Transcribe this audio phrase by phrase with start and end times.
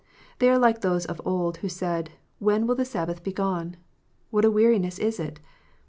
[0.39, 2.09] They are like those of old who said,
[2.39, 3.77] "When will the Sabbath be gone?"
[4.31, 5.39] "What a weariness is it!"